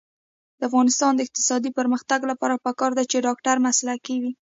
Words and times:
د 0.57 0.61
افغانستان 0.69 1.11
د 1.15 1.19
اقتصادي 1.25 1.69
پرمختګ 1.79 2.19
لپاره 2.31 2.61
پکار 2.65 2.91
ده 2.97 3.03
چې 3.11 3.23
ډاکټر 3.27 3.55
مسلکي 3.67 4.15
وي. 4.21 4.31